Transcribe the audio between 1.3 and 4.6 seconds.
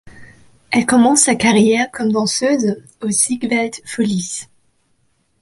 carrière comme danseuse aux Ziegfeld Follies.